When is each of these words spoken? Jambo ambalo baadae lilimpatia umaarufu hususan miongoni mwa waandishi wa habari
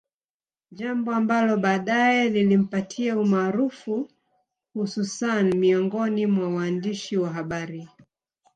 Jambo 0.71 1.11
ambalo 1.13 1.57
baadae 1.57 2.29
lilimpatia 2.29 3.17
umaarufu 3.19 4.09
hususan 4.73 5.53
miongoni 5.55 6.25
mwa 6.25 6.53
waandishi 6.53 7.17
wa 7.17 7.29
habari 7.29 7.89